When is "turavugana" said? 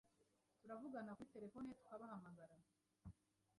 0.59-1.15